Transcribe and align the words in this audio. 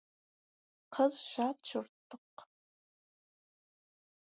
Қыз— 0.97 1.19
жат 1.33 1.61
жұрттық. 1.73 2.47